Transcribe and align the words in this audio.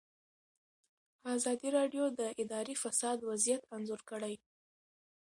ازادي 1.35 1.69
راډیو 1.77 2.03
د 2.19 2.21
اداري 2.41 2.75
فساد 2.83 3.17
وضعیت 3.29 3.61
انځور 3.75 4.01
کړی. 4.09 4.35